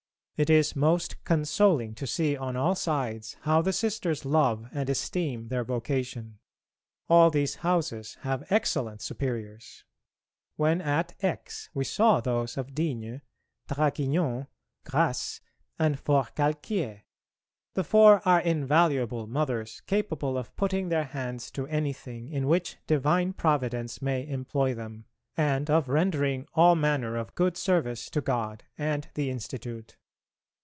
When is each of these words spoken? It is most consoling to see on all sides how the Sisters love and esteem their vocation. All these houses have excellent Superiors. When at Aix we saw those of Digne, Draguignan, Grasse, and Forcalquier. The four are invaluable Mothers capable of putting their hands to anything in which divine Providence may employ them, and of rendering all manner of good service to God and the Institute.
It 0.37 0.49
is 0.49 0.75
most 0.75 1.23
consoling 1.23 1.93
to 1.93 2.07
see 2.07 2.35
on 2.35 2.55
all 2.55 2.73
sides 2.73 3.37
how 3.41 3.61
the 3.61 3.71
Sisters 3.71 4.25
love 4.25 4.65
and 4.73 4.89
esteem 4.89 5.49
their 5.49 5.63
vocation. 5.63 6.39
All 7.07 7.29
these 7.29 7.57
houses 7.57 8.17
have 8.21 8.51
excellent 8.51 9.03
Superiors. 9.03 9.83
When 10.55 10.81
at 10.81 11.13
Aix 11.23 11.69
we 11.75 11.83
saw 11.83 12.21
those 12.21 12.57
of 12.57 12.73
Digne, 12.73 13.21
Draguignan, 13.67 14.47
Grasse, 14.83 15.41
and 15.77 15.99
Forcalquier. 16.03 17.03
The 17.75 17.83
four 17.83 18.23
are 18.27 18.41
invaluable 18.41 19.27
Mothers 19.27 19.81
capable 19.85 20.39
of 20.39 20.55
putting 20.55 20.89
their 20.89 21.03
hands 21.03 21.51
to 21.51 21.67
anything 21.67 22.29
in 22.29 22.47
which 22.47 22.77
divine 22.87 23.33
Providence 23.33 24.01
may 24.01 24.27
employ 24.27 24.73
them, 24.73 25.05
and 25.37 25.69
of 25.69 25.87
rendering 25.87 26.47
all 26.55 26.73
manner 26.75 27.15
of 27.15 27.35
good 27.35 27.57
service 27.57 28.09
to 28.09 28.21
God 28.21 28.63
and 28.75 29.07
the 29.13 29.29
Institute. 29.29 29.97